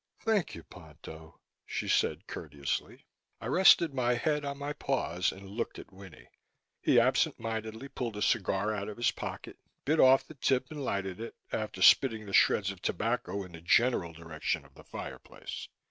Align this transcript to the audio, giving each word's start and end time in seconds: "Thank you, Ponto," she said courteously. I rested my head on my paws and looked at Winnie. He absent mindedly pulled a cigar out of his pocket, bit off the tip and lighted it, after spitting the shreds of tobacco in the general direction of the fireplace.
"Thank 0.17 0.55
you, 0.55 0.63
Ponto," 0.63 1.39
she 1.63 1.87
said 1.87 2.25
courteously. 2.25 3.05
I 3.39 3.45
rested 3.45 3.93
my 3.93 4.15
head 4.15 4.43
on 4.43 4.57
my 4.57 4.73
paws 4.73 5.31
and 5.31 5.47
looked 5.47 5.77
at 5.77 5.93
Winnie. 5.93 6.27
He 6.81 6.99
absent 6.99 7.39
mindedly 7.39 7.87
pulled 7.87 8.17
a 8.17 8.23
cigar 8.23 8.73
out 8.73 8.89
of 8.89 8.97
his 8.97 9.11
pocket, 9.11 9.59
bit 9.85 9.99
off 9.99 10.25
the 10.25 10.33
tip 10.33 10.71
and 10.71 10.83
lighted 10.83 11.19
it, 11.19 11.35
after 11.51 11.83
spitting 11.83 12.25
the 12.25 12.33
shreds 12.33 12.71
of 12.71 12.81
tobacco 12.81 13.43
in 13.43 13.51
the 13.51 13.61
general 13.61 14.11
direction 14.11 14.65
of 14.65 14.73
the 14.73 14.83
fireplace. 14.83 15.67